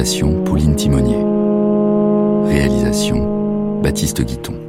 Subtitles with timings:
[0.00, 1.22] Adaptation Pauline Timonier.
[2.50, 4.59] Réalisation Baptiste Guiton.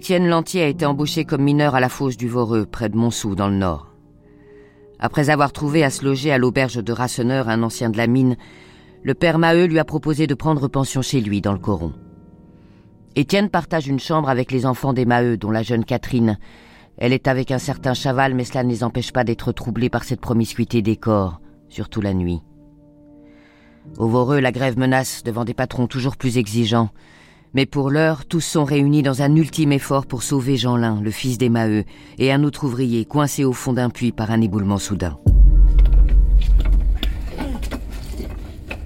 [0.00, 3.34] Étienne Lantier a été embauché comme mineur à la fosse du Voreux, près de Montsou,
[3.34, 3.92] dans le Nord.
[4.98, 8.38] Après avoir trouvé à se loger à l'auberge de Rasseneur un ancien de la mine,
[9.02, 11.92] le père Maheu lui a proposé de prendre pension chez lui, dans le Coron.
[13.14, 16.38] Étienne partage une chambre avec les enfants des Maheu, dont la jeune Catherine.
[16.96, 20.04] Elle est avec un certain Chaval, mais cela ne les empêche pas d'être troublés par
[20.04, 22.40] cette promiscuité des corps, surtout la nuit.
[23.98, 26.88] Au Voreux, la grève menace devant des patrons toujours plus exigeants.
[27.52, 31.36] Mais pour l'heure, tous sont réunis dans un ultime effort pour sauver Jeanlin, le fils
[31.36, 31.84] des Maheu,
[32.18, 35.18] et un autre ouvrier coincé au fond d'un puits par un éboulement soudain.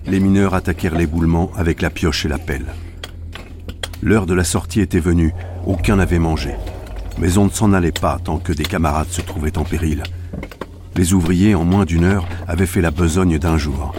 [0.07, 2.67] Les mineurs attaquèrent l'éboulement avec la pioche et la pelle.
[4.03, 5.35] L'heure de la sortie était venue,
[5.67, 6.55] aucun n'avait mangé.
[7.19, 10.03] Mais on ne s'en allait pas tant que des camarades se trouvaient en péril.
[10.97, 13.95] Les ouvriers, en moins d'une heure, avaient fait la besogne d'un jour.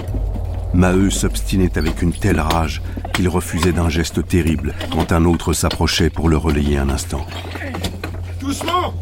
[0.75, 2.81] Maheu s'obstinait avec une telle rage
[3.13, 7.25] qu'il refusait d'un geste terrible quand un autre s'approchait pour le relayer un instant.
[8.41, 8.93] Doucement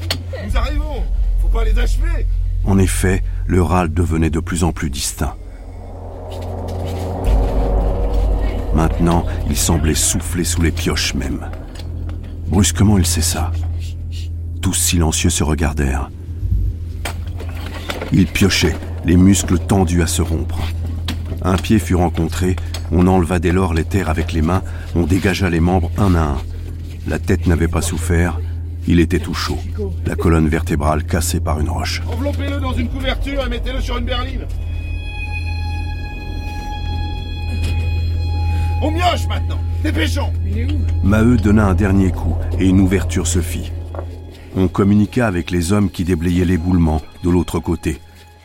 [0.46, 1.04] Nous arrivons
[1.42, 2.28] Faut pas les achever
[2.64, 5.36] En effet, le râle devenait de plus en plus distinct.
[8.76, 11.50] Maintenant, il semblait souffler sous les pioches même.
[12.48, 13.52] Brusquement, il cessa.
[14.62, 16.12] Tous silencieux se regardèrent.
[18.12, 20.60] Il piochait, les muscles tendus à se rompre.
[21.44, 22.56] Un pied fut rencontré,
[22.92, 24.64] on enleva dès lors les terres avec les mains,
[24.96, 26.38] on dégagea les membres un à un.
[27.06, 28.40] La tête n'avait pas souffert,
[28.88, 29.60] il était tout chaud,
[30.06, 32.02] la colonne vertébrale cassée par une roche.
[32.08, 34.46] Enveloppez-le dans une couverture et mettez-le sur une berline.
[38.82, 40.32] On mioche maintenant Dépêchons
[41.04, 43.72] Maheu donna un dernier coup et une ouverture se fit.
[44.56, 48.00] On communiqua avec les hommes qui déblayaient l'éboulement de l'autre côté.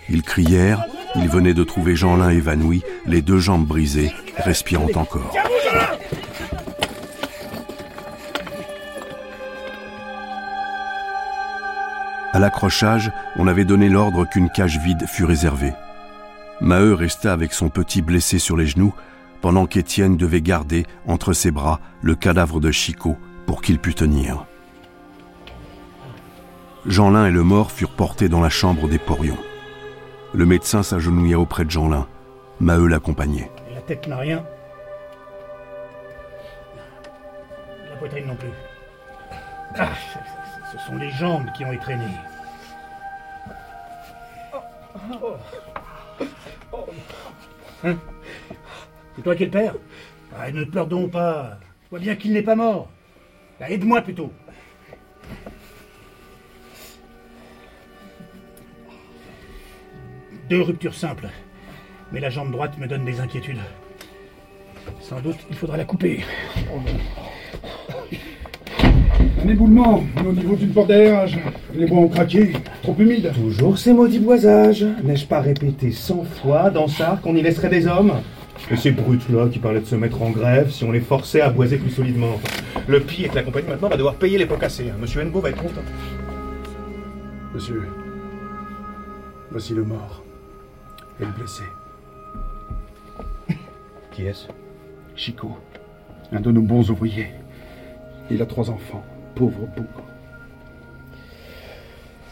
[0.09, 0.85] Ils crièrent,
[1.17, 5.35] ils venaient de trouver Jeanlin évanoui, les deux jambes brisées, respirant encore.
[12.33, 15.73] À l'accrochage, on avait donné l'ordre qu'une cage vide fût réservée.
[16.61, 18.95] Maheu resta avec son petit blessé sur les genoux,
[19.41, 24.45] pendant qu'Étienne devait garder entre ses bras le cadavre de Chicot pour qu'il pût tenir.
[26.87, 29.39] Jeanlin et le mort furent portés dans la chambre des porions.
[30.39, 32.07] Le médecin s'agenouilla auprès de Jeanlin.
[32.61, 33.51] Maheu l'accompagnait.
[33.75, 34.45] La tête n'a rien.
[37.91, 38.53] La poitrine non plus.
[39.75, 39.89] Ah,
[40.71, 42.05] ce sont les jambes qui ont étraîné.
[47.83, 47.97] Hein
[49.17, 49.75] C'est toi qui le père
[50.39, 51.59] ah, Ne pleure donc pas.
[51.87, 52.89] Je vois bien qu'il n'est pas mort.
[53.59, 54.33] Aide-moi plutôt.
[60.49, 61.29] Deux ruptures simples.
[62.13, 63.59] Mais la jambe droite me donne des inquiétudes.
[65.01, 66.25] Sans doute, il faudra la couper.
[69.45, 71.39] Un éboulement au niveau d'une porte d'aérage.
[71.75, 73.31] Les bois ont craqué, trop humide.
[73.35, 74.87] Toujours ces maudits boisages.
[75.05, 78.15] N'ai-je pas répété cent fois dans ça qu'on y laisserait des hommes?
[78.71, 81.51] Et ces brutes-là qui parlaient de se mettre en grève si on les forçait à
[81.51, 82.41] boiser plus solidement.
[82.89, 84.91] Le pire est que la compagnie maintenant va devoir payer les pots cassés.
[84.91, 84.97] hein.
[85.01, 85.83] Monsieur Hennebeau va être content.
[87.55, 87.87] Monsieur,
[89.51, 90.25] voici le mort.
[91.21, 91.65] Et le blessé.
[94.13, 94.47] Qui est-ce?
[95.17, 95.57] Chico,
[96.33, 97.33] un de nos bons ouvriers.
[98.31, 99.05] Il a trois enfants.
[99.35, 100.05] Pauvre bougre.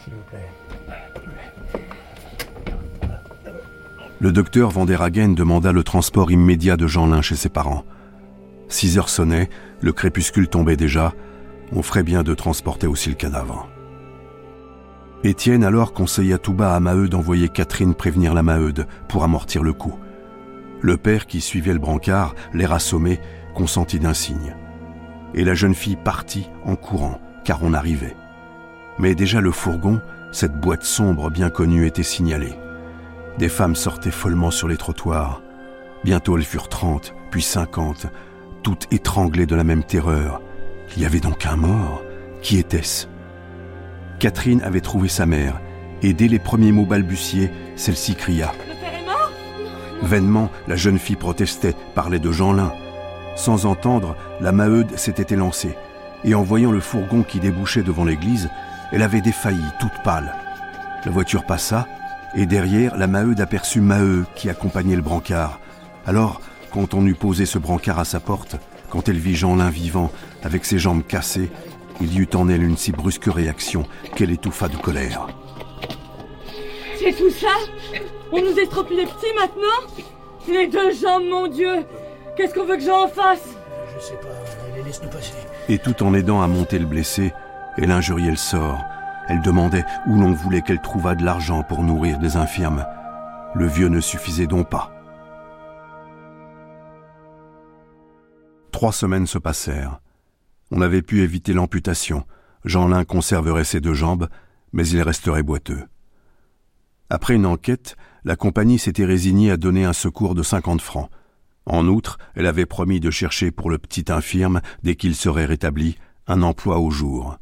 [0.03, 0.49] S'il vous plaît.
[4.19, 7.83] Le docteur Vanderhagen demanda le transport immédiat de Jeanlin chez ses parents.
[8.67, 9.49] Six heures sonnaient,
[9.81, 11.13] le crépuscule tombait déjà,
[11.71, 13.69] on ferait bien de transporter aussi le cadavre.
[15.27, 19.73] Étienne alors conseilla tout bas à Maheu d'envoyer Catherine prévenir la Maheude pour amortir le
[19.73, 19.99] coup.
[20.79, 23.19] Le père qui suivait le brancard, l'air assommé,
[23.53, 24.55] consentit d'un signe.
[25.33, 28.15] Et la jeune fille partit en courant, car on arrivait.
[28.99, 29.99] Mais déjà le fourgon,
[30.31, 32.53] cette boîte sombre bien connue, était signalée.
[33.37, 35.41] Des femmes sortaient follement sur les trottoirs.
[36.05, 38.07] Bientôt elles furent trente, puis cinquante,
[38.63, 40.41] toutes étranglées de la même terreur.
[40.95, 42.01] Il y avait donc un mort.
[42.41, 43.07] Qui était-ce?
[44.19, 45.61] Catherine avait trouvé sa mère,
[46.01, 48.51] et dès les premiers mots balbutiés, celle-ci cria.
[48.67, 49.31] Le père est mort?
[50.01, 52.73] Vainement, la jeune fille protestait, parlait de Jeanlin.
[53.35, 55.75] Sans entendre, la Maheude s'était élancée.
[56.23, 58.49] et en voyant le fourgon qui débouchait devant l'église,
[58.91, 60.33] elle avait défailli, toute pâle.
[61.05, 61.87] La voiture passa,
[62.35, 65.59] et derrière, la Maheude aperçut Maheu qui accompagnait le brancard.
[66.07, 66.41] Alors,
[66.71, 68.57] quand on eut posé ce brancard à sa porte,
[68.89, 70.11] quand elle vit Jeanlin vivant,
[70.43, 71.51] avec ses jambes cassées,
[72.01, 73.85] il y eut en elle une si brusque réaction
[74.15, 75.27] qu'elle étouffa de colère.
[76.99, 77.53] C'est tout ça
[78.31, 80.03] On nous estropie les petits maintenant
[80.47, 81.85] Les deux jambes, mon Dieu
[82.35, 83.55] Qu'est-ce qu'on veut que j'en fasse
[83.95, 84.27] Je sais pas,
[84.75, 85.33] les laisse nous passer.
[85.69, 87.33] Et tout en aidant à monter le blessé,
[87.77, 88.83] elle injuriait le sort.
[89.27, 92.85] Elle demandait où l'on voulait qu'elle trouvât de l'argent pour nourrir des infirmes.
[93.55, 94.91] Le vieux ne suffisait donc pas.
[98.71, 99.99] Trois semaines se passèrent.
[100.71, 102.25] On avait pu éviter l'amputation.
[102.65, 104.27] Jeanlin conserverait ses deux jambes,
[104.73, 105.85] mais il resterait boiteux.
[107.09, 111.09] Après une enquête, la compagnie s'était résignée à donner un secours de cinquante francs.
[111.65, 115.97] En outre, elle avait promis de chercher pour le petit infirme, dès qu'il serait rétabli,
[116.27, 117.37] un emploi au jour.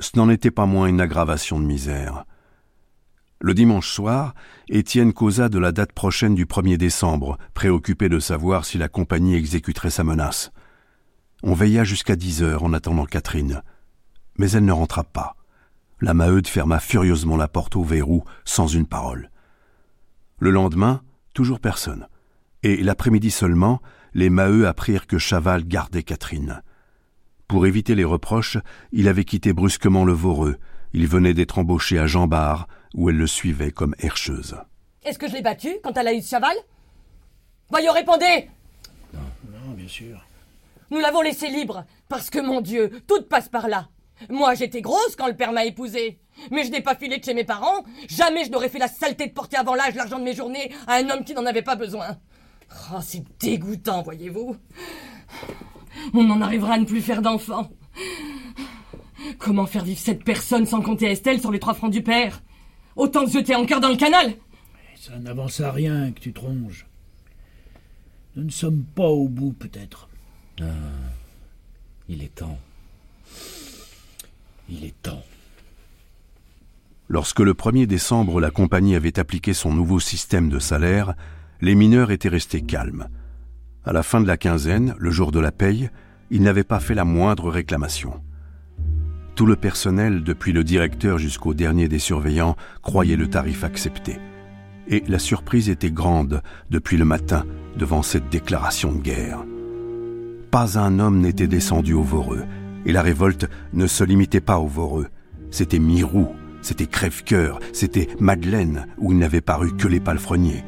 [0.00, 2.24] Ce n'en était pas moins une aggravation de misère.
[3.40, 4.34] Le dimanche soir,
[4.68, 9.36] Étienne causa de la date prochaine du 1er décembre, préoccupé de savoir si la compagnie
[9.36, 10.50] exécuterait sa menace.
[11.42, 13.62] On veilla jusqu'à dix heures en attendant Catherine.
[14.36, 15.36] Mais elle ne rentra pas.
[16.00, 19.30] La Maheude ferma furieusement la porte au verrou, sans une parole.
[20.38, 21.02] Le lendemain,
[21.34, 22.08] toujours personne.
[22.62, 23.80] Et l'après-midi seulement,
[24.14, 26.62] les Maheux apprirent que Chaval gardait Catherine.
[27.46, 28.58] Pour éviter les reproches,
[28.92, 30.58] il avait quitté brusquement le Voreux.
[30.92, 34.56] Il venait d'être embauché à Jean Bar, où elle le suivait comme herscheuse.
[35.04, 36.56] Est-ce que je l'ai battue quand elle a eu ce chaval?
[37.70, 38.48] Voyons, répondez
[39.14, 40.27] Non, bien sûr.
[40.90, 43.88] Nous l'avons laissé libre, parce que, mon Dieu, tout passe par là.
[44.30, 46.18] Moi, j'étais grosse quand le père m'a épousée.
[46.50, 47.84] Mais je n'ai pas filé de chez mes parents.
[48.08, 50.94] Jamais je n'aurais fait la saleté de porter avant l'âge l'argent de mes journées à
[50.94, 52.18] un homme qui n'en avait pas besoin.
[52.92, 54.56] Oh, c'est dégoûtant, voyez-vous.
[56.14, 57.70] On en arrivera à ne plus faire d'enfants.
[59.38, 62.42] Comment faire vivre cette personne sans compter Estelle sur les trois francs du père?
[62.96, 64.34] Autant se jeter en cœur dans le canal
[64.96, 66.86] Ça n'avance à rien que tu tronges.
[68.36, 70.07] Nous ne sommes pas au bout, peut-être.
[70.60, 70.64] Ah,
[72.08, 72.58] il est temps.
[74.68, 75.22] Il est temps.
[77.08, 81.14] Lorsque le 1er décembre la compagnie avait appliqué son nouveau système de salaire,
[81.60, 83.08] les mineurs étaient restés calmes.
[83.84, 85.90] À la fin de la quinzaine, le jour de la paye,
[86.30, 88.20] ils n'avaient pas fait la moindre réclamation.
[89.34, 94.18] Tout le personnel, depuis le directeur jusqu'au dernier des surveillants, croyait le tarif accepté.
[94.88, 97.46] Et la surprise était grande depuis le matin
[97.76, 99.44] devant cette déclaration de guerre.
[100.50, 102.44] Pas un homme n'était descendu au Voreux,
[102.86, 105.08] et la révolte ne se limitait pas au Voreux.
[105.50, 106.28] C'était Mirou,
[106.62, 110.64] c'était Crèvecoeur, c'était Madeleine, où il n'avait paru que les palefreniers.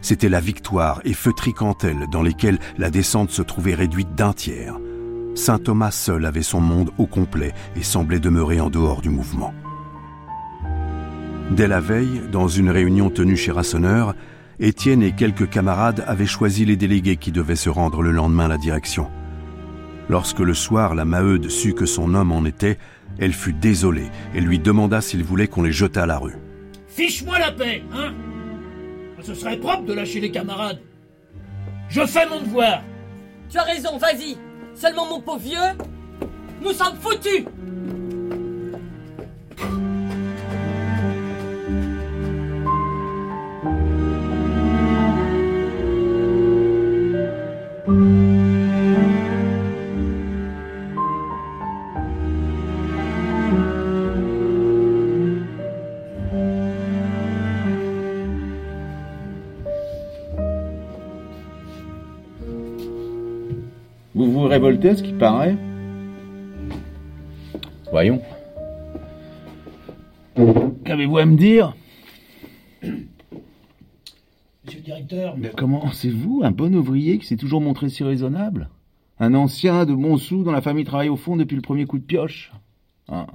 [0.00, 4.78] C'était la Victoire et Feutry-Cantel dans lesquels la descente se trouvait réduite d'un tiers.
[5.34, 9.52] Saint Thomas seul avait son monde au complet et semblait demeurer en dehors du mouvement.
[11.50, 14.14] Dès la veille, dans une réunion tenue chez Rasseneur,
[14.62, 18.48] Étienne et quelques camarades avaient choisi les délégués qui devaient se rendre le lendemain à
[18.48, 19.10] la direction.
[20.10, 22.76] Lorsque le soir la Maheude sut que son homme en était,
[23.18, 26.36] elle fut désolée et lui demanda s'il voulait qu'on les jetât à la rue.
[26.88, 28.12] Fiche-moi la paix, hein
[29.22, 30.82] Ce serait propre de lâcher les camarades.
[31.88, 32.82] Je fais mon devoir.
[33.48, 34.36] Tu as raison, vas-y.
[34.74, 35.58] Seulement, mon pauvre vieux,
[36.62, 37.46] nous sommes foutus
[64.50, 65.56] Révoltez, ce qui paraît
[67.92, 68.20] Voyons.
[70.84, 71.76] Qu'avez-vous à me dire?
[72.82, 78.02] Monsieur le directeur, Mais Comment C'est vous, un bon ouvrier qui s'est toujours montré si
[78.02, 78.70] raisonnable?
[79.20, 82.04] Un ancien de Montsou dont la famille travaille au fond depuis le premier coup de
[82.04, 82.52] pioche?
[83.06, 83.28] Ah.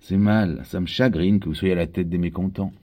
[0.00, 2.74] C'est mal, ça me chagrine que vous soyez à la tête des mécontents.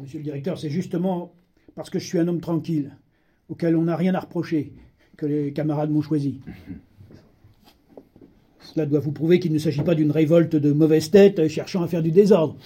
[0.00, 1.32] monsieur le directeur, c'est justement
[1.74, 2.92] parce que je suis un homme tranquille,
[3.48, 4.72] auquel on n'a rien à reprocher,
[5.18, 6.40] que les camarades m'ont choisi.
[8.60, 11.88] Cela doit vous prouver qu'il ne s'agit pas d'une révolte de mauvaise tête cherchant à
[11.88, 12.56] faire du désordre.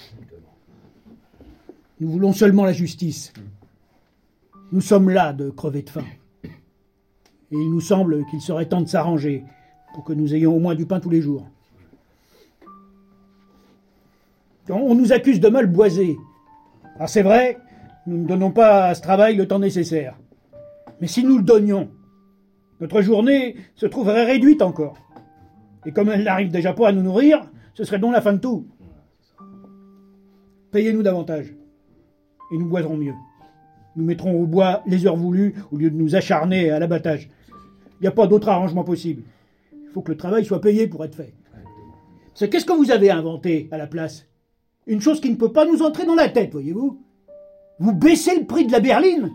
[1.99, 3.33] Nous voulons seulement la justice.
[4.71, 6.05] Nous sommes là de crever de faim.
[6.43, 9.43] Et il nous semble qu'il serait temps de s'arranger
[9.95, 11.47] pour que nous ayons au moins du pain tous les jours.
[14.69, 16.17] On nous accuse de mal boisé.
[16.99, 17.57] Ah, c'est vrai,
[18.05, 20.15] nous ne donnons pas à ce travail le temps nécessaire.
[21.01, 21.89] Mais si nous le donnions,
[22.79, 24.97] notre journée se trouverait réduite encore.
[25.85, 28.39] Et comme elle n'arrive déjà pas à nous nourrir, ce serait donc la fin de
[28.39, 28.67] tout.
[30.71, 31.53] Payez-nous davantage,
[32.51, 33.13] et nous boiserons mieux.
[33.95, 37.29] Nous mettrons au bois les heures voulues au lieu de nous acharner à l'abattage.
[37.99, 39.23] Il n'y a pas d'autre arrangement possible.
[39.71, 41.33] Il faut que le travail soit payé pour être fait.
[42.33, 44.25] C'est qu'est-ce que vous avez inventé à la place?
[44.87, 46.99] Une chose qui ne peut pas nous entrer dans la tête, voyez-vous?
[47.79, 49.31] Vous baissez le prix de la berline?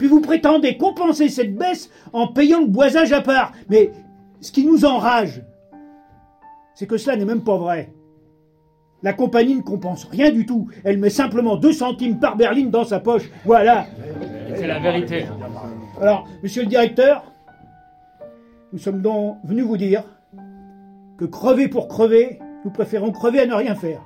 [0.00, 3.52] Puis vous prétendez compenser cette baisse en payant le boisage à part.
[3.68, 3.92] Mais
[4.40, 5.42] ce qui nous enrage,
[6.74, 7.92] c'est que cela n'est même pas vrai.
[9.02, 10.68] La compagnie ne compense rien du tout.
[10.84, 13.30] Elle met simplement 2 centimes par berline dans sa poche.
[13.44, 13.88] Voilà.
[14.54, 15.26] C'est la vérité.
[16.00, 17.22] Alors, monsieur le directeur,
[18.72, 20.02] nous sommes donc venus vous dire
[21.18, 24.00] que crever pour crever, nous préférons crever à ne rien faire.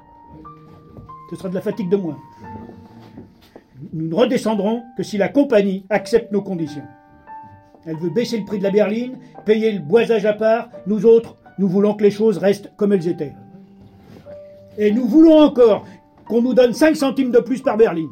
[1.30, 2.18] Ce sera de la fatigue de moins.
[3.93, 6.85] Nous ne redescendrons que si la compagnie accepte nos conditions.
[7.87, 10.69] Elle veut baisser le prix de la berline, payer le boisage à part.
[10.87, 13.35] Nous autres, nous voulons que les choses restent comme elles étaient.
[14.78, 15.85] Et nous voulons encore
[16.26, 18.09] qu'on nous donne 5 centimes de plus par berline.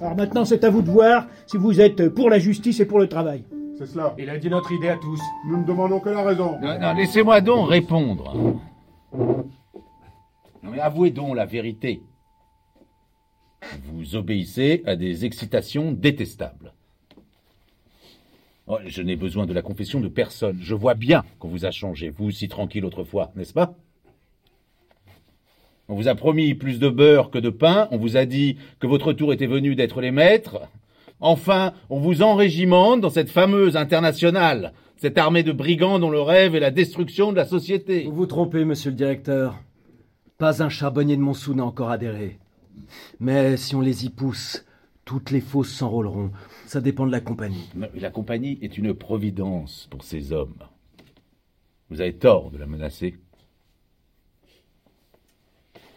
[0.00, 3.00] Alors maintenant, c'est à vous de voir si vous êtes pour la justice et pour
[3.00, 3.44] le travail.
[3.78, 4.14] C'est cela.
[4.18, 5.20] Il a dit notre idée à tous.
[5.48, 6.58] Nous ne demandons que la raison.
[6.60, 8.34] Non, non, laissez-moi donc répondre.
[9.12, 12.02] Non, mais avouez donc la vérité.
[13.84, 16.72] Vous obéissez à des excitations détestables.
[18.66, 20.58] Oh, je n'ai besoin de la confession de personne.
[20.60, 23.74] Je vois bien qu'on vous a changé, vous si tranquille autrefois, n'est-ce pas?
[25.88, 28.86] On vous a promis plus de beurre que de pain, on vous a dit que
[28.86, 30.60] votre tour était venu d'être les maîtres.
[31.20, 36.54] Enfin, on vous enrégimente dans cette fameuse internationale, cette armée de brigands dont le rêve
[36.54, 38.04] est la destruction de la société.
[38.04, 39.58] Vous vous trompez, monsieur le directeur.
[40.38, 42.38] Pas un charbonnier de Montsou n'a encore adhéré.
[43.20, 44.64] Mais si on les y pousse,
[45.04, 46.30] toutes les fausses s'enrôleront.
[46.66, 47.68] Ça dépend de la compagnie.
[47.94, 50.58] La compagnie est une providence pour ces hommes.
[51.90, 53.16] Vous avez tort de la menacer.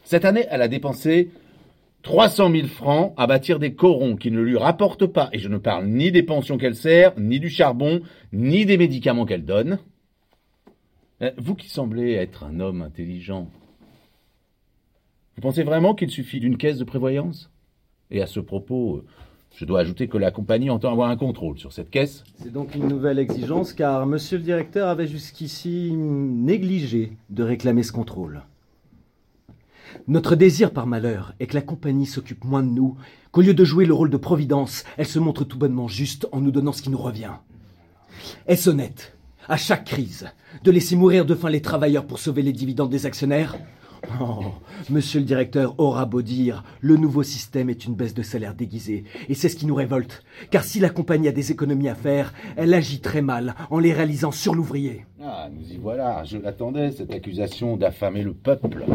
[0.04, 1.32] Cette année, elle a dépensé
[2.04, 5.58] 300 000 francs à bâtir des corons qui ne lui rapportent pas, et je ne
[5.58, 8.02] parle ni des pensions qu'elle sert, ni du charbon,
[8.32, 9.80] ni des médicaments qu'elle donne.
[11.22, 13.50] Euh, Vous qui semblez être un homme intelligent,
[15.36, 17.52] vous pensez vraiment qu'il suffit d'une caisse de prévoyance?
[18.10, 19.06] Et à ce propos, euh,
[19.54, 22.24] je dois ajouter que la compagnie entend avoir un contrôle sur cette caisse.
[22.42, 27.92] C'est donc une nouvelle exigence car monsieur le directeur avait jusqu'ici négligé de réclamer ce
[27.92, 28.44] contrôle.
[30.08, 32.96] Notre désir par malheur est que la compagnie s'occupe moins de nous,
[33.32, 36.42] qu'au lieu de jouer le rôle de providence, elle se montre tout bonnement juste en
[36.42, 37.32] nous donnant ce qui nous revient.
[38.48, 40.28] Est-ce honnête, à chaque crise,
[40.64, 43.58] de laisser mourir de faim les travailleurs pour sauver les dividendes des actionnaires?
[44.22, 44.46] Oh,
[44.90, 49.04] monsieur le directeur aura beau dire, le nouveau système est une baisse de salaire déguisée,
[49.30, 52.34] et c'est ce qui nous révolte, car si la compagnie a des économies à faire,
[52.56, 55.06] elle agit très mal en les réalisant sur l'ouvrier.
[55.22, 56.24] Ah, nous y voilà.
[56.24, 58.86] Je l'attendais, cette accusation d'affamer le peuple.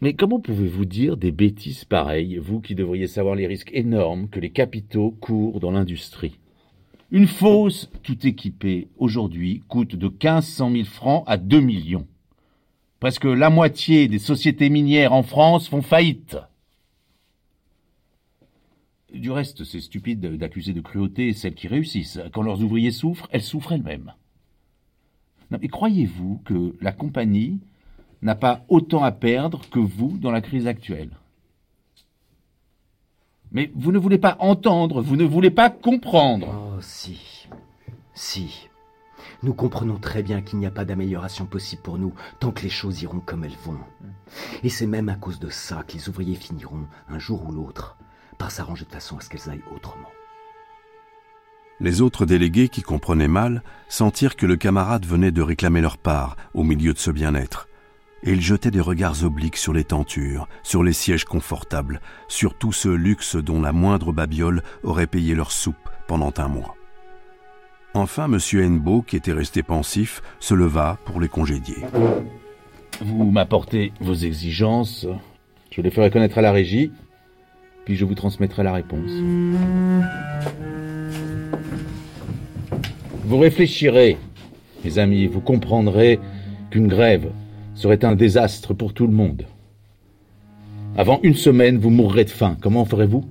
[0.00, 4.38] Mais comment pouvez-vous dire des bêtises pareilles, vous qui devriez savoir les risques énormes que
[4.38, 6.38] les capitaux courent dans l'industrie?
[7.10, 12.06] Une fosse tout équipée, aujourd'hui, coûte de 1500 000 francs à 2 millions.
[13.00, 16.36] Presque la moitié des sociétés minières en France font faillite.
[19.12, 22.20] Du reste, c'est stupide d'accuser de cruauté celles qui réussissent.
[22.32, 24.12] Quand leurs ouvriers souffrent, elles souffrent elles-mêmes.
[25.50, 27.60] Non, mais croyez-vous que la compagnie
[28.20, 31.16] n'a pas autant à perdre que vous dans la crise actuelle?
[33.50, 36.74] Mais vous ne voulez pas entendre, vous ne voulez pas comprendre.
[36.76, 37.46] Oh, si.
[38.12, 38.68] Si.
[39.42, 42.68] Nous comprenons très bien qu'il n'y a pas d'amélioration possible pour nous tant que les
[42.68, 43.78] choses iront comme elles vont.
[44.64, 47.96] Et c'est même à cause de ça que les ouvriers finiront, un jour ou l'autre,
[48.36, 50.08] par s'arranger de façon à ce qu'elles aillent autrement.
[51.78, 56.36] Les autres délégués qui comprenaient mal sentirent que le camarade venait de réclamer leur part
[56.52, 57.68] au milieu de ce bien-être.
[58.24, 62.72] Et ils jetaient des regards obliques sur les tentures, sur les sièges confortables, sur tout
[62.72, 65.76] ce luxe dont la moindre babiole aurait payé leur soupe
[66.08, 66.77] pendant un mois.
[67.94, 68.38] Enfin, M.
[68.52, 71.78] Hennebeau, qui était resté pensif, se leva pour les congédier.
[73.00, 75.06] Vous m'apportez vos exigences,
[75.70, 76.92] je les ferai connaître à la régie,
[77.84, 79.10] puis je vous transmettrai la réponse.
[83.24, 84.16] Vous réfléchirez,
[84.84, 86.18] mes amis, vous comprendrez
[86.70, 87.30] qu'une grève
[87.74, 89.44] serait un désastre pour tout le monde.
[90.96, 92.56] Avant une semaine, vous mourrez de faim.
[92.60, 93.24] Comment ferez-vous?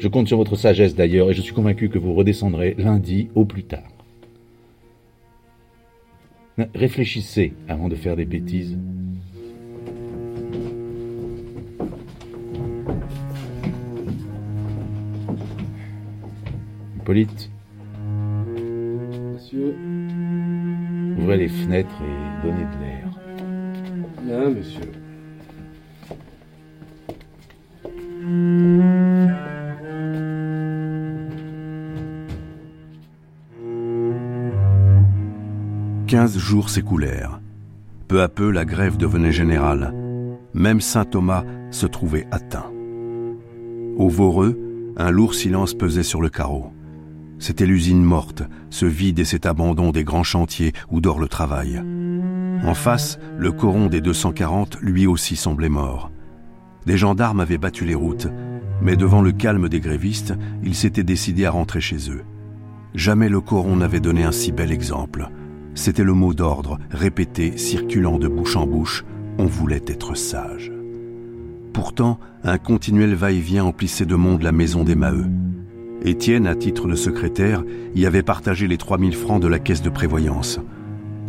[0.00, 3.44] Je compte sur votre sagesse d'ailleurs, et je suis convaincu que vous redescendrez lundi au
[3.44, 3.92] plus tard.
[6.74, 8.78] Réfléchissez avant de faire des bêtises.
[16.96, 17.50] Hippolyte,
[19.34, 19.74] monsieur.
[21.18, 23.18] Ouvrez les fenêtres et donnez de l'air.
[24.24, 24.99] Bien, monsieur.
[36.10, 37.40] Quinze jours s'écoulèrent.
[38.08, 39.94] Peu à peu, la grève devenait générale.
[40.54, 42.68] Même saint Thomas se trouvait atteint.
[43.96, 44.58] Au Voreux,
[44.96, 46.72] un lourd silence pesait sur le carreau.
[47.38, 51.80] C'était l'usine morte, ce vide et cet abandon des grands chantiers où dort le travail.
[52.64, 56.10] En face, le coron des 240 lui aussi semblait mort.
[56.86, 58.26] Des gendarmes avaient battu les routes,
[58.82, 62.24] mais devant le calme des grévistes, ils s'étaient décidés à rentrer chez eux.
[62.96, 65.30] Jamais le coron n'avait donné un si bel exemple.
[65.80, 69.02] C'était le mot d'ordre, répété, circulant de bouche en bouche,
[69.38, 70.70] on voulait être sage.
[71.72, 75.30] Pourtant, un continuel va-et-vient emplissait de monde la maison des Maheux.
[76.04, 79.88] Étienne, à titre de secrétaire, y avait partagé les 3000 francs de la caisse de
[79.88, 80.60] prévoyance.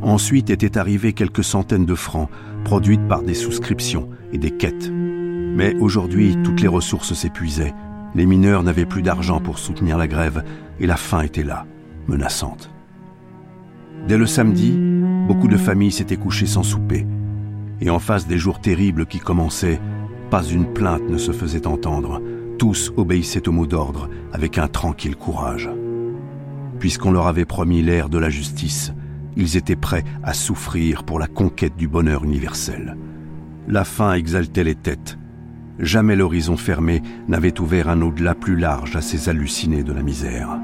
[0.01, 2.27] Ensuite étaient arrivés quelques centaines de francs,
[2.65, 4.91] produites par des souscriptions et des quêtes.
[4.91, 7.73] Mais aujourd'hui, toutes les ressources s'épuisaient.
[8.15, 10.43] Les mineurs n'avaient plus d'argent pour soutenir la grève
[10.81, 11.65] et la faim était là,
[12.09, 12.69] menaçante.
[14.07, 14.77] Dès le samedi,
[15.27, 17.05] beaucoup de familles s'étaient couchées sans souper.
[17.79, 19.79] Et en face des jours terribles qui commençaient,
[20.29, 22.21] pas une plainte ne se faisait entendre.
[22.57, 25.69] Tous obéissaient au mot d'ordre avec un tranquille courage.
[26.79, 28.93] Puisqu'on leur avait promis l'ère de la justice,
[29.35, 32.97] ils étaient prêts à souffrir pour la conquête du bonheur universel.
[33.67, 35.17] La faim exaltait les têtes.
[35.79, 40.59] Jamais l'horizon fermé n'avait ouvert un au-delà plus large à ces hallucinés de la misère.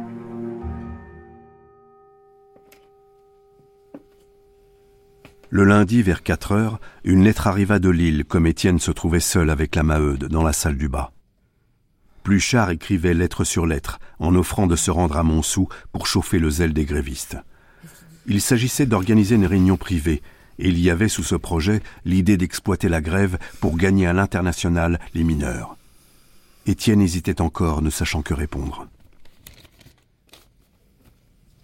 [5.49, 9.49] Le lundi, vers 4 heures, une lettre arriva de Lille, comme Étienne se trouvait seul
[9.49, 11.13] avec la Maheude dans la salle du bas.
[12.23, 16.49] Pluchart écrivait lettre sur lettre, en offrant de se rendre à Montsou pour chauffer le
[16.49, 17.37] zèle des grévistes.
[18.25, 20.21] Il s'agissait d'organiser une réunion privée,
[20.59, 24.99] et il y avait sous ce projet l'idée d'exploiter la grève pour gagner à l'international
[25.13, 25.77] les mineurs.
[26.65, 28.85] Étienne hésitait encore, ne sachant que répondre.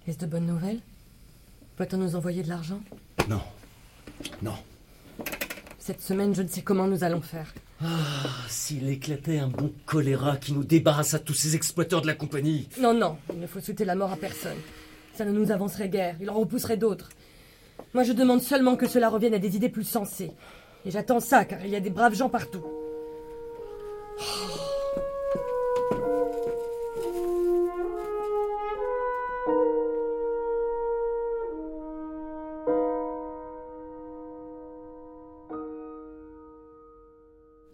[0.07, 0.79] Est-ce de bonnes nouvelles?
[1.75, 2.79] Peut-on nous envoyer de l'argent?
[3.27, 3.41] Non.
[4.41, 4.55] Non.
[5.79, 7.53] Cette semaine, je ne sais comment nous allons faire.
[7.81, 7.87] Ah,
[8.47, 12.69] s'il éclatait un bon choléra qui nous débarrasse à tous ces exploiteurs de la compagnie.
[12.79, 14.57] Non, non, il ne faut souhaiter la mort à personne.
[15.13, 17.09] Ça ne nous avancerait guère, il en repousserait d'autres.
[17.93, 20.31] Moi, je demande seulement que cela revienne à des idées plus sensées.
[20.85, 22.63] Et j'attends ça, car il y a des braves gens partout.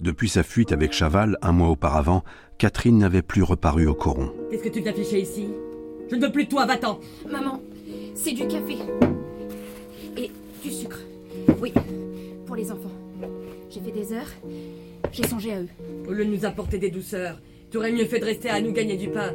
[0.09, 2.23] Depuis sa fuite avec Chaval, un mois auparavant,
[2.57, 4.31] Catherine n'avait plus reparu au coron.
[4.49, 5.49] Qu'est-ce que tu viens ficher ici?
[6.09, 7.61] Je ne veux plus de toi, va-t'en Maman,
[8.15, 8.79] c'est du café.
[10.17, 10.31] Et
[10.63, 10.97] du sucre.
[11.61, 11.71] Oui,
[12.47, 12.89] pour les enfants.
[13.69, 14.31] J'ai fait des heures.
[15.11, 15.69] J'ai songé à eux.
[16.07, 18.71] Au lieu de nous apporter des douceurs, tu aurais mieux fait de rester à nous
[18.71, 19.31] gagner du pain.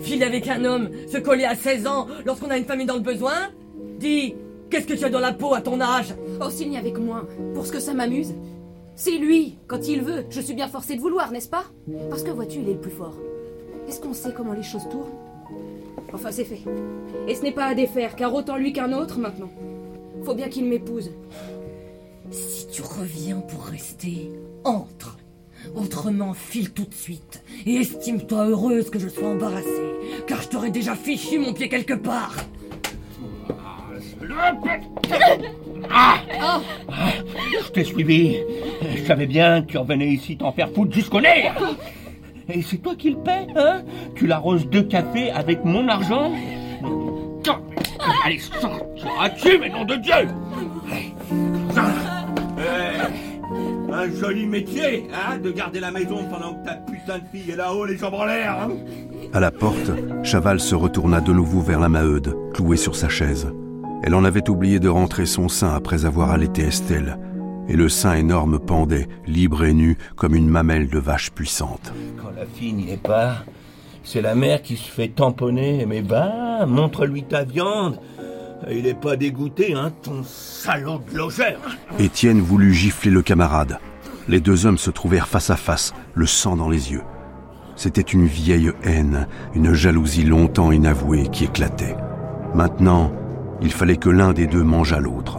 [0.00, 3.00] Filer avec un homme, se coller à 16 ans lorsqu'on a une famille dans le
[3.00, 3.52] besoin
[4.00, 4.34] Dis,
[4.70, 6.16] qu'est-ce que tu as dans la peau à ton âge?
[6.44, 8.34] Oh, s'il n'y avait que moi, pour ce que ça m'amuse.
[8.96, 10.24] C'est lui, quand il veut.
[10.30, 11.64] Je suis bien forcée de vouloir, n'est-ce pas?
[12.10, 13.14] Parce que vois-tu, il est le plus fort.
[13.88, 15.10] Est-ce qu'on sait comment les choses tournent?
[16.12, 16.60] Enfin, c'est fait.
[17.26, 19.50] Et ce n'est pas à défaire, car autant lui qu'un autre maintenant.
[20.24, 21.10] Faut bien qu'il m'épouse.
[22.30, 24.30] Si tu reviens pour rester,
[24.64, 25.16] entre.
[25.74, 27.42] Autrement, file tout de suite.
[27.66, 29.94] Et estime-toi heureuse que je sois embarrassée,
[30.26, 32.34] car je t'aurais déjà fichu mon pied quelque part.
[35.90, 36.20] Ah
[37.64, 38.36] Je t'ai suivi.
[39.10, 41.50] Savais bien que tu revenais ici t'en faire foutre jusqu'au nez.
[42.48, 43.82] Et c'est toi qui le paies, hein?
[44.14, 46.30] Tu l'arroses de café avec mon argent?
[48.24, 50.28] Allez, sors Seras-tu, mais nom de Dieu!
[52.56, 57.50] Eh, Un joli métier, hein De garder la maison pendant que ta putain de fille
[57.50, 58.70] est là-haut, les jambes en l'air, hein.
[59.32, 59.90] À la porte,
[60.22, 63.52] Chaval se retourna de nouveau vers la Maheude, clouée sur sa chaise.
[64.04, 67.18] Elle en avait oublié de rentrer son sein après avoir allaité Estelle,
[67.70, 71.92] et le sein énorme pendait, libre et nu, comme une mamelle de vache puissante.
[72.20, 73.44] Quand la fille n'y est pas,
[74.02, 75.86] c'est la mère qui se fait tamponner.
[75.86, 78.00] Mais bah, montre-lui ta viande.
[78.68, 81.60] Il est pas dégoûté, hein, ton salaud de logeur.
[82.00, 83.78] Étienne voulut gifler le camarade.
[84.26, 87.02] Les deux hommes se trouvèrent face à face, le sang dans les yeux.
[87.76, 91.96] C'était une vieille haine, une jalousie longtemps inavouée qui éclatait.
[92.52, 93.12] Maintenant,
[93.62, 95.38] il fallait que l'un des deux mangeât l'autre.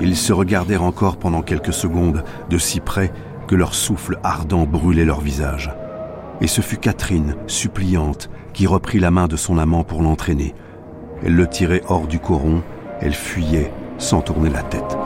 [0.00, 3.12] Ils se regardèrent encore pendant quelques secondes, de si près
[3.46, 5.72] que leur souffle ardent brûlait leur visage.
[6.40, 10.54] Et ce fut Catherine, suppliante, qui reprit la main de son amant pour l'entraîner.
[11.22, 12.62] Elle le tirait hors du coron,
[13.00, 14.96] elle fuyait sans tourner la tête.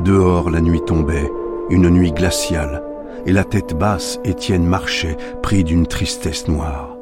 [0.00, 1.30] Dehors, la nuit tombait,
[1.70, 2.82] une nuit glaciale,
[3.26, 6.96] et la tête basse, Étienne marchait, pris d'une tristesse noire.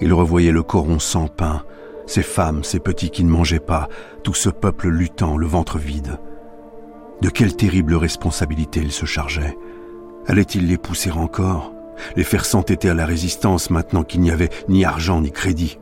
[0.00, 1.64] Il revoyait le coron sans pain,
[2.06, 3.88] ces femmes, ces petits qui ne mangeaient pas,
[4.22, 6.18] tout ce peuple luttant, le ventre vide.
[7.20, 9.56] De quelle terrible responsabilité il se chargeait
[10.26, 11.72] Allait-il les pousser encore
[12.16, 15.78] Les faire s'entêter à la résistance maintenant qu'il n'y avait ni argent ni crédit?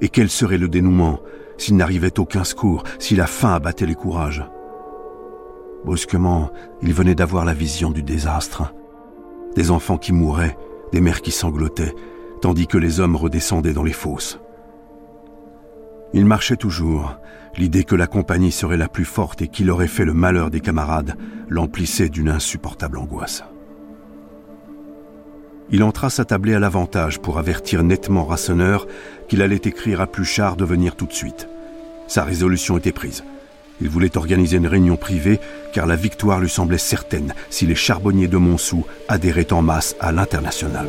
[0.00, 1.18] Et quel serait le dénouement
[1.58, 4.44] s'il n'arrivait aucun secours, si la faim abattait les courages?
[5.84, 6.50] Brusquement,
[6.82, 8.74] il venait d'avoir la vision du désastre.
[9.54, 10.56] Des enfants qui mouraient,
[10.92, 11.94] des mères qui sanglotaient,
[12.40, 14.40] tandis que les hommes redescendaient dans les fosses.
[16.12, 17.16] Il marchait toujours.
[17.56, 20.60] L'idée que la compagnie serait la plus forte et qu'il aurait fait le malheur des
[20.60, 21.16] camarades
[21.48, 23.44] l'emplissait d'une insupportable angoisse.
[25.70, 28.86] Il entra s'attabler à l'avantage pour avertir nettement Rasseneur
[29.28, 31.48] qu'il allait écrire à Pluchart de venir tout de suite.
[32.06, 33.24] Sa résolution était prise.
[33.80, 35.38] Il voulait organiser une réunion privée
[35.72, 40.12] car la victoire lui semblait certaine si les charbonniers de Montsou adhéraient en masse à
[40.12, 40.86] l'international.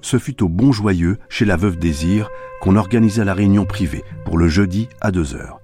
[0.00, 2.28] Ce fut au Bon Joyeux, chez la veuve Désir,
[2.60, 5.60] qu'on organisa la réunion privée pour le jeudi à deux heures.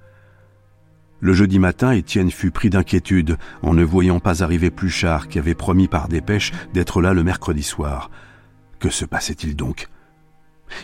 [1.20, 5.54] Le jeudi matin, Étienne fut pris d'inquiétude en ne voyant pas arriver Pluchart qui avait
[5.54, 8.10] promis par dépêche d'être là le mercredi soir.
[8.78, 9.88] Que se passait-il donc?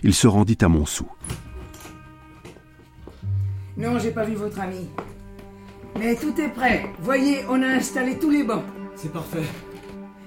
[0.03, 1.09] Il se rendit à Montsou.
[3.77, 4.89] Non, j'ai pas vu votre ami.
[5.99, 6.87] Mais tout est prêt.
[7.01, 8.65] Voyez, on a installé tous les bancs.
[8.95, 9.45] C'est parfait.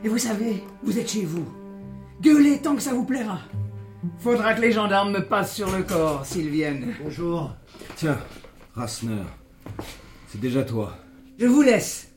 [0.04, 1.48] Et vous savez, vous êtes chez vous.
[2.22, 3.40] Gueulez tant que ça vous plaira.
[4.20, 6.94] Faudra que les gendarmes me passent sur le corps s'ils viennent.
[7.04, 7.52] Bonjour.
[7.96, 8.20] Tiens,
[8.76, 9.24] Rasner.
[10.28, 10.96] C'est déjà toi.
[11.40, 12.12] Je vous laisse.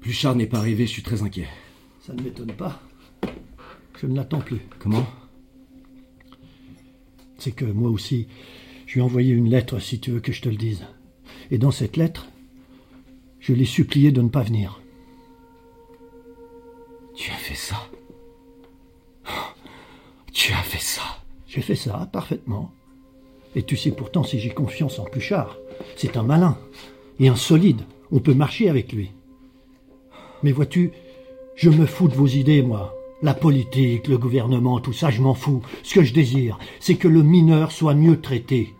[0.00, 1.48] Pluchard n'est pas arrivé, je suis très inquiet.
[2.00, 2.80] Ça ne m'étonne pas.
[4.00, 4.60] Je ne l'attends plus.
[4.78, 5.06] Comment?
[7.42, 8.28] C'est que moi aussi,
[8.86, 10.86] je lui ai envoyé une lettre, si tu veux que je te le dise.
[11.50, 12.28] Et dans cette lettre,
[13.40, 14.80] je l'ai supplié de ne pas venir.
[17.16, 17.90] Tu as fait ça
[20.32, 21.02] Tu as fait ça
[21.48, 22.70] J'ai fait ça, parfaitement.
[23.56, 25.58] Et tu sais pourtant si j'ai confiance en Pluchard.
[25.96, 26.56] C'est un malin
[27.18, 27.82] et un solide.
[28.12, 29.10] On peut marcher avec lui.
[30.44, 30.92] Mais vois-tu,
[31.56, 32.94] je me fous de vos idées, moi.
[33.22, 35.62] La politique, le gouvernement, tout ça, je m'en fous.
[35.84, 38.74] Ce que je désire, c'est que le mineur soit mieux traité.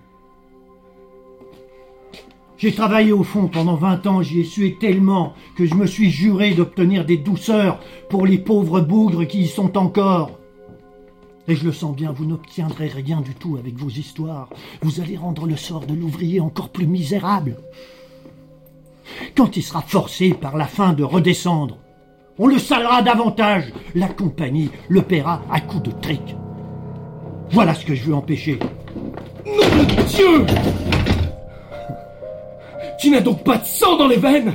[2.59, 6.11] J'ai travaillé au fond pendant vingt ans, j'y ai sué tellement que je me suis
[6.11, 7.78] juré d'obtenir des douceurs
[8.09, 10.38] pour les pauvres bougres qui y sont encore.
[11.48, 14.48] Et je le sens bien, vous n'obtiendrez rien du tout avec vos histoires.
[14.81, 17.57] Vous allez rendre le sort de l'ouvrier encore plus misérable.
[19.37, 21.78] Quand il sera forcé par la faim de redescendre,
[22.38, 23.73] on le salera davantage.
[23.95, 26.37] La compagnie le paiera à coups de trick.
[27.51, 28.59] Voilà ce que je veux empêcher.
[29.47, 30.47] Nom de Dieu
[32.99, 34.55] Tu n'as donc pas de sang dans les veines?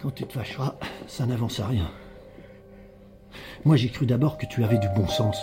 [0.00, 0.74] Quand tu te fâcheras,
[1.06, 1.90] ça n'avance à rien.
[3.64, 5.42] Moi, j'ai cru d'abord que tu avais du bon sens.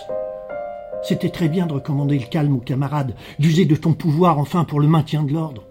[1.02, 4.80] C'était très bien de recommander le calme aux camarades, d'user de ton pouvoir enfin pour
[4.80, 5.64] le maintien de l'ordre.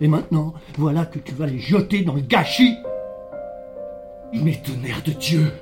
[0.00, 2.76] Et maintenant, voilà que tu vas les jeter dans le gâchis.
[4.32, 5.52] Mais tonnerre de Dieu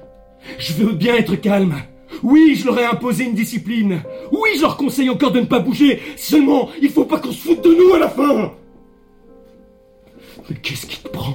[0.58, 1.76] Je veux bien être calme.
[2.22, 4.02] Oui, je leur ai imposé une discipline.
[4.32, 6.00] Oui, je leur conseille encore de ne pas bouger.
[6.16, 8.52] Seulement, il faut pas qu'on se foute de nous à la fin.
[10.48, 11.34] Mais qu'est-ce qui te prend?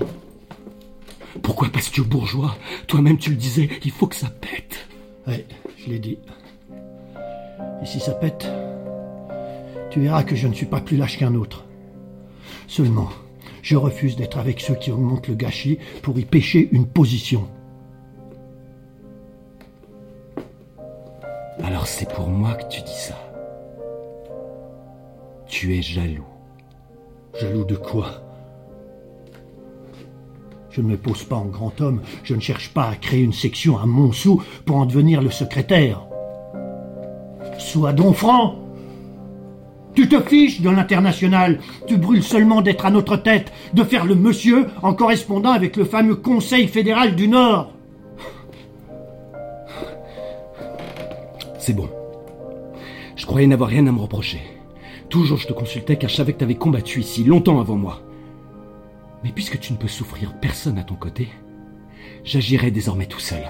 [1.42, 2.56] Pourquoi Parce que bourgeois,
[2.88, 4.88] toi-même tu le disais, il faut que ça pète.
[5.28, 5.46] Ouais,
[5.78, 6.18] je l'ai dit.
[7.82, 8.48] Et si ça pète,
[9.92, 11.66] tu verras que je ne suis pas plus lâche qu'un autre.
[12.68, 13.10] Seulement,
[13.62, 17.48] je refuse d'être avec ceux qui augmentent le gâchis pour y pêcher une position.
[21.64, 23.16] Alors c'est pour moi que tu dis ça.
[25.48, 26.26] Tu es jaloux.
[27.40, 28.08] Jaloux de quoi?
[30.70, 33.34] Je ne me pose pas en grand homme, je ne cherche pas à créer une
[33.34, 36.06] section à Montsou pour en devenir le secrétaire.
[37.58, 38.56] Sois donc franc
[39.96, 41.60] tu te fiches de l'international.
[41.88, 45.86] Tu brûles seulement d'être à notre tête, de faire le monsieur en correspondant avec le
[45.86, 47.74] fameux Conseil fédéral du Nord.
[51.60, 51.90] C'est bon.
[53.16, 54.42] Je croyais n'avoir rien à me reprocher.
[55.10, 58.02] Toujours je te consultais car je savais que t'avais combattu ici, longtemps avant moi.
[59.24, 61.28] Mais puisque tu ne peux souffrir personne à ton côté,
[62.24, 63.44] j'agirai désormais tout seul.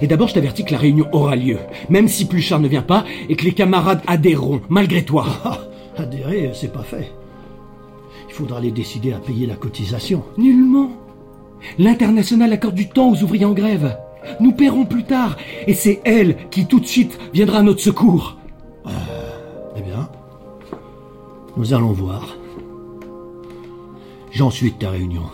[0.00, 3.04] Et d'abord, je t'avertis que la réunion aura lieu, même si Pluchard ne vient pas,
[3.28, 5.26] et que les camarades adhéreront, malgré toi.
[5.44, 5.58] Ah,
[5.96, 7.12] adhérer, c'est pas fait.
[8.28, 10.22] Il faudra les décider à payer la cotisation.
[10.38, 10.90] Nullement.
[11.78, 13.96] L'international accorde du temps aux ouvriers en grève.
[14.38, 18.36] Nous paierons plus tard, et c'est elle qui tout de suite viendra à notre secours.
[19.76, 20.08] Eh bien,
[21.56, 22.36] nous allons voir.
[24.30, 25.24] J'en suis de ta réunion.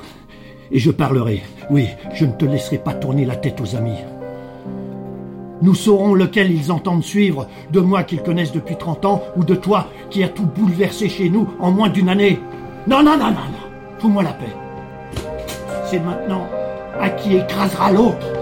[0.70, 1.42] Et je parlerai.
[1.70, 3.98] Oui, je ne te laisserai pas tourner la tête aux amis.
[5.62, 9.54] Nous saurons lequel ils entendent suivre, de moi qu'ils connaissent depuis 30 ans, ou de
[9.54, 12.38] toi qui as tout bouleversé chez nous en moins d'une année.
[12.86, 13.98] Non, non, non, non, non.
[13.98, 14.52] Fous-moi la paix.
[15.86, 16.46] C'est maintenant
[17.00, 18.35] à qui écrasera l'autre.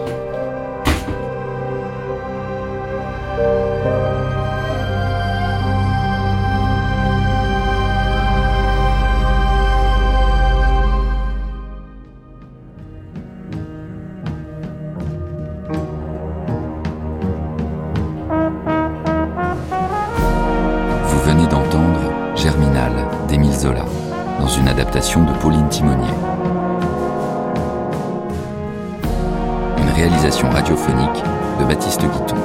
[30.66, 32.36] De Baptiste Guiton.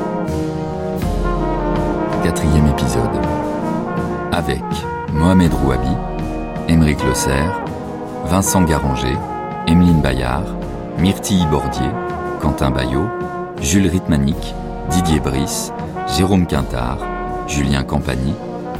[2.21, 3.09] Quatrième épisode.
[4.33, 4.63] Avec
[5.13, 5.95] Mohamed Rouabi,
[6.67, 7.13] Émeric Le
[8.25, 9.17] Vincent Garanger,
[9.67, 10.43] Emeline Bayard,
[10.97, 11.89] Myrtille Bordier,
[12.41, 13.07] Quentin Bayot,
[13.61, 14.53] Jules Ritmanik,
[14.89, 15.71] Didier Brice,
[16.17, 16.99] Jérôme Quintard,
[17.47, 18.33] Julien Campagny,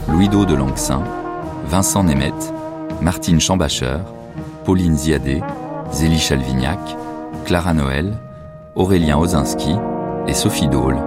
[0.10, 1.02] Louis-Do de Langsin,
[1.66, 2.54] Vincent Nemeth,
[3.02, 4.00] Martine Chambacher,
[4.66, 5.42] Pauline Ziadé,
[5.94, 6.80] Zélie Chalvignac,
[7.46, 8.14] Clara Noël,
[8.80, 9.76] Aurélien Ozinski
[10.26, 11.00] et Sophie Dole.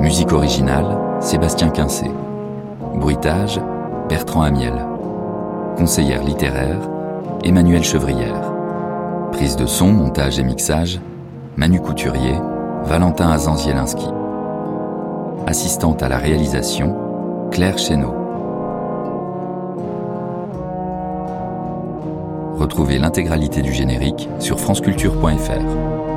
[0.00, 2.10] Musique originale, Sébastien Quincé.
[2.94, 3.60] Bruitage,
[4.08, 4.72] Bertrand Amiel.
[5.76, 6.78] Conseillère littéraire,
[7.44, 8.50] Emmanuel Chevrière.
[9.32, 10.98] Prise de son, montage et mixage,
[11.58, 12.36] Manu Couturier,
[12.84, 14.08] Valentin Azanzielinski.
[15.46, 16.96] Assistante à la réalisation,
[17.50, 18.25] Claire Chéneau.
[22.56, 26.15] Retrouvez l'intégralité du générique sur franceculture.fr.